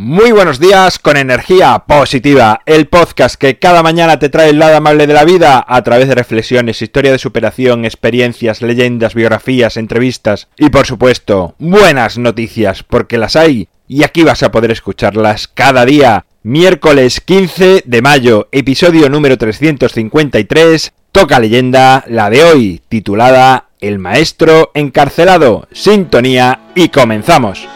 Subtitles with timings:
[0.00, 4.76] Muy buenos días con energía positiva, el podcast que cada mañana te trae el lado
[4.76, 10.46] amable de la vida a través de reflexiones, historia de superación, experiencias, leyendas, biografías, entrevistas
[10.56, 15.84] y por supuesto buenas noticias porque las hay y aquí vas a poder escucharlas cada
[15.84, 16.26] día.
[16.44, 24.70] Miércoles 15 de mayo, episodio número 353, toca leyenda la de hoy, titulada El maestro
[24.74, 27.66] encarcelado, sintonía y comenzamos.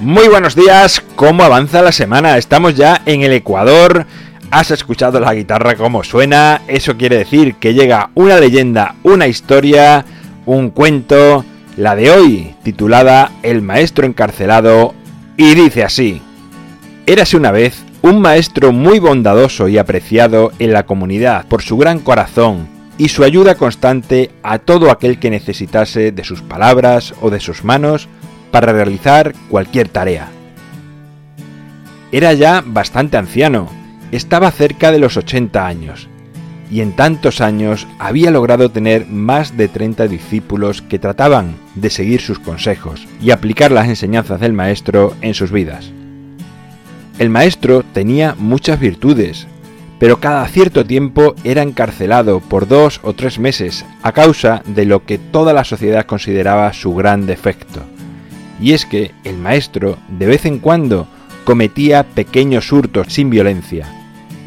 [0.00, 2.36] Muy buenos días, ¿cómo avanza la semana?
[2.36, 4.06] Estamos ya en el Ecuador,
[4.50, 10.04] has escuchado la guitarra como suena, eso quiere decir que llega una leyenda, una historia,
[10.46, 11.44] un cuento,
[11.76, 14.94] la de hoy, titulada El maestro encarcelado,
[15.36, 16.20] y dice así.
[17.06, 22.00] Érase una vez un maestro muy bondadoso y apreciado en la comunidad por su gran
[22.00, 22.68] corazón
[22.98, 27.64] y su ayuda constante a todo aquel que necesitase de sus palabras o de sus
[27.64, 28.08] manos
[28.54, 30.28] para realizar cualquier tarea.
[32.12, 33.68] Era ya bastante anciano,
[34.12, 36.08] estaba cerca de los 80 años,
[36.70, 42.20] y en tantos años había logrado tener más de 30 discípulos que trataban de seguir
[42.20, 45.90] sus consejos y aplicar las enseñanzas del maestro en sus vidas.
[47.18, 49.48] El maestro tenía muchas virtudes,
[49.98, 55.04] pero cada cierto tiempo era encarcelado por dos o tres meses a causa de lo
[55.04, 57.82] que toda la sociedad consideraba su gran defecto
[58.60, 61.06] y es que el maestro de vez en cuando
[61.44, 63.86] cometía pequeños hurtos sin violencia,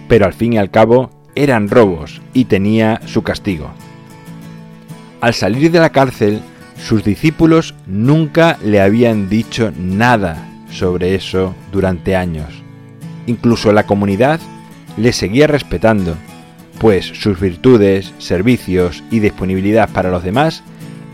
[0.07, 3.71] pero al fin y al cabo eran robos y tenía su castigo.
[5.21, 6.41] Al salir de la cárcel,
[6.77, 12.63] sus discípulos nunca le habían dicho nada sobre eso durante años.
[13.25, 14.39] Incluso la comunidad
[14.95, 16.15] le seguía respetando,
[16.79, 20.63] pues sus virtudes, servicios y disponibilidad para los demás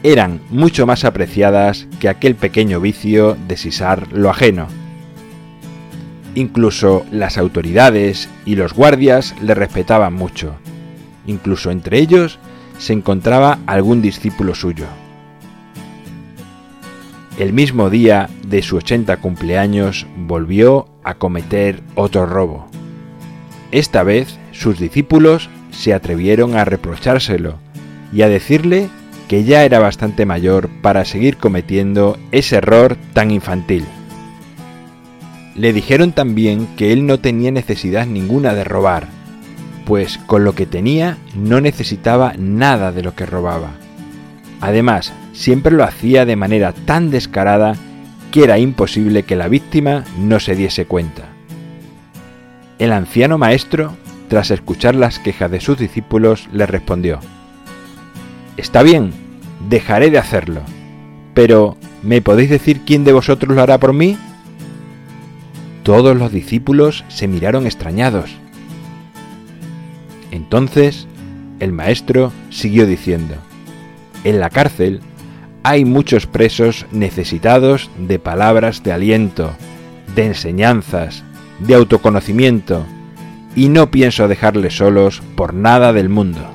[0.03, 4.67] eran mucho más apreciadas que aquel pequeño vicio de sisar lo ajeno.
[6.35, 10.55] Incluso las autoridades y los guardias le respetaban mucho.
[11.25, 12.37] Incluso entre ellos
[12.79, 14.87] se encontraba algún discípulo suyo.
[17.37, 22.67] El mismo día de su 80 cumpleaños volvió a cometer otro robo.
[23.71, 27.55] Esta vez sus discípulos se atrevieron a reprochárselo
[28.11, 28.89] y a decirle
[29.33, 33.83] que ya era bastante mayor para seguir cometiendo ese error tan infantil.
[35.55, 39.07] Le dijeron también que él no tenía necesidad ninguna de robar,
[39.87, 43.71] pues con lo que tenía no necesitaba nada de lo que robaba.
[44.61, 47.75] Además, siempre lo hacía de manera tan descarada
[48.31, 51.23] que era imposible que la víctima no se diese cuenta.
[52.77, 57.19] El anciano maestro, tras escuchar las quejas de sus discípulos, le respondió,
[58.57, 59.22] Está bien,
[59.69, 60.61] dejaré de hacerlo.
[61.33, 64.17] Pero, ¿me podéis decir quién de vosotros lo hará por mí?
[65.83, 68.31] Todos los discípulos se miraron extrañados.
[70.31, 71.07] Entonces,
[71.59, 73.35] el maestro siguió diciendo,
[74.23, 75.01] en la cárcel
[75.63, 79.51] hay muchos presos necesitados de palabras de aliento,
[80.15, 81.23] de enseñanzas,
[81.59, 82.85] de autoconocimiento,
[83.55, 86.49] y no pienso dejarles solos por nada del mundo.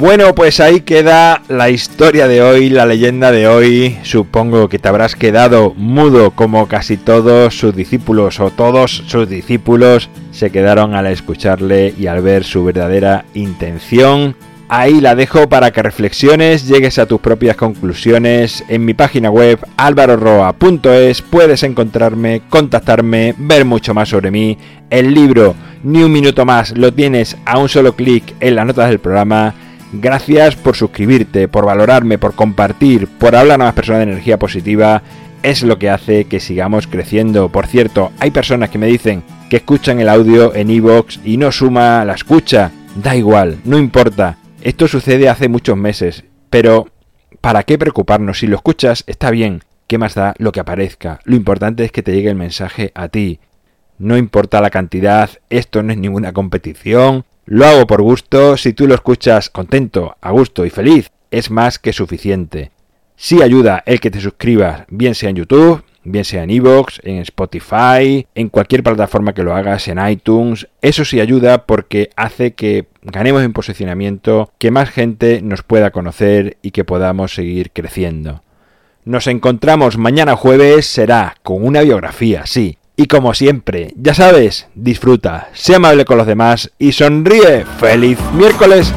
[0.00, 3.98] Bueno, pues ahí queda la historia de hoy, la leyenda de hoy.
[4.02, 10.08] Supongo que te habrás quedado mudo como casi todos sus discípulos o todos sus discípulos
[10.30, 14.36] se quedaron al escucharle y al ver su verdadera intención.
[14.70, 18.64] Ahí la dejo para que reflexiones, llegues a tus propias conclusiones.
[18.68, 24.56] En mi página web alvaroroa.es puedes encontrarme, contactarme, ver mucho más sobre mí.
[24.88, 28.88] El libro Ni un minuto más lo tienes a un solo clic en las notas
[28.88, 29.54] del programa
[29.92, 35.02] Gracias por suscribirte, por valorarme, por compartir, por hablar a más personas de energía positiva.
[35.42, 37.48] Es lo que hace que sigamos creciendo.
[37.48, 41.50] Por cierto, hay personas que me dicen que escuchan el audio en iVoox y no
[41.50, 42.70] suma la escucha.
[43.02, 44.38] Da igual, no importa.
[44.62, 46.24] Esto sucede hace muchos meses.
[46.50, 46.86] Pero,
[47.40, 48.38] ¿para qué preocuparnos?
[48.38, 49.62] Si lo escuchas, está bien.
[49.88, 51.18] ¿Qué más da lo que aparezca?
[51.24, 53.40] Lo importante es que te llegue el mensaje a ti.
[53.98, 58.86] No importa la cantidad, esto no es ninguna competición, lo hago por gusto, si tú
[58.86, 62.70] lo escuchas contento, a gusto y feliz, es más que suficiente.
[63.16, 67.16] Si ayuda el que te suscribas, bien sea en YouTube, bien sea en Evox, en
[67.16, 70.68] Spotify, en cualquier plataforma que lo hagas, en iTunes.
[70.80, 76.56] Eso sí ayuda porque hace que ganemos en posicionamiento, que más gente nos pueda conocer
[76.62, 78.44] y que podamos seguir creciendo.
[79.04, 82.78] Nos encontramos mañana jueves, será con una biografía, sí.
[83.00, 87.64] Y como siempre, ya sabes, disfruta, sea amable con los demás y sonríe.
[87.80, 88.92] ¡Feliz miércoles!